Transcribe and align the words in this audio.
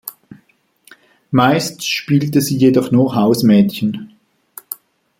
Meist 1.29 1.87
spielte 1.87 2.41
sie 2.41 2.57
jedoch 2.57 2.89
nur 2.89 3.13
Hausmädchen. 3.13 4.13